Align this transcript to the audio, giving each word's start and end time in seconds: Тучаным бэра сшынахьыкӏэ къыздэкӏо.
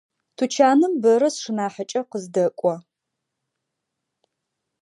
Тучаным 0.35 0.93
бэра 1.03 1.29
сшынахьыкӏэ 1.35 2.01
къыздэкӏо. 2.09 2.73